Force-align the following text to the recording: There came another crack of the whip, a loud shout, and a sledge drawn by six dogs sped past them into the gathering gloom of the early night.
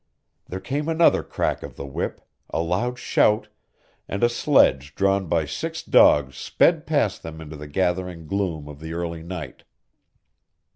There 0.47 0.59
came 0.59 0.89
another 0.89 1.21
crack 1.21 1.61
of 1.61 1.75
the 1.75 1.85
whip, 1.85 2.21
a 2.49 2.59
loud 2.59 2.97
shout, 2.97 3.49
and 4.09 4.23
a 4.23 4.29
sledge 4.29 4.95
drawn 4.95 5.27
by 5.27 5.45
six 5.45 5.83
dogs 5.83 6.35
sped 6.37 6.87
past 6.87 7.21
them 7.21 7.39
into 7.39 7.55
the 7.55 7.67
gathering 7.67 8.25
gloom 8.25 8.67
of 8.67 8.79
the 8.79 8.93
early 8.93 9.21
night. 9.21 9.63